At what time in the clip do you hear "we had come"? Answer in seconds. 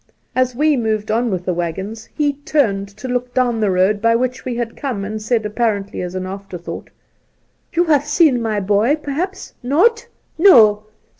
4.45-5.05